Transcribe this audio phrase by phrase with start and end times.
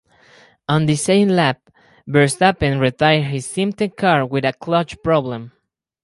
[0.67, 1.69] On the same lap,
[2.07, 5.51] Verstappen retired his Simtek car with a clutch problem.